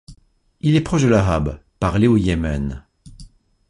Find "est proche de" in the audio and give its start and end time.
0.75-1.09